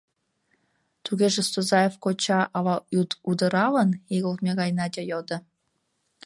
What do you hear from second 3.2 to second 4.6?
удыралын?— игылтме